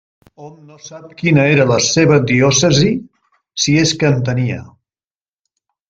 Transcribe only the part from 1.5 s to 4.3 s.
era la seva diòcesi, si és que en